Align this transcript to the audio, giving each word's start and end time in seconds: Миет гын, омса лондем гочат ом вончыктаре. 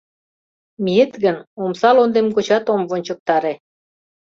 Миет 0.83 1.13
гын, 1.23 1.37
омса 1.63 1.89
лондем 1.97 2.27
гочат 2.35 2.65
ом 2.73 2.81
вончыктаре. 2.89 3.53